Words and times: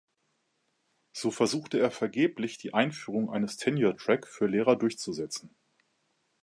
So 1.13 1.29
versuchte 1.29 1.77
er 1.79 1.91
vergeblich 1.91 2.57
die 2.57 2.73
Einführung 2.73 3.29
eines 3.31 3.57
Tenure-Track 3.57 4.27
für 4.27 4.47
Lehrer 4.47 4.75
durchzusetzen. 4.75 5.53